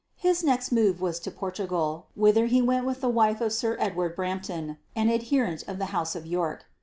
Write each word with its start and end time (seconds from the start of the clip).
His 0.15 0.43
next 0.43 0.71
move 0.71 0.99
was 0.99 1.19
to 1.19 1.29
Portugal, 1.29 2.07
whither 2.15 2.47
he 2.47 2.59
went 2.59 2.87
with 2.87 3.01
the 3.01 3.07
wife 3.07 3.39
of 3.39 3.53
Sir 3.53 3.77
Edward 3.79 4.15
Brampton, 4.15 4.79
an 4.95 5.09
adherent 5.09 5.63
of 5.67 5.77
the 5.77 5.93
House 5.93 6.15
of 6.15 6.25
York. 6.25 6.65